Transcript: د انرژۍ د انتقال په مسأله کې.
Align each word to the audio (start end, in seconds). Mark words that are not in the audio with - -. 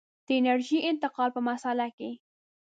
د 0.25 0.27
انرژۍ 0.39 0.77
د 0.83 0.87
انتقال 0.91 1.29
په 1.35 1.41
مسأله 1.49 1.87
کې. 1.97 2.09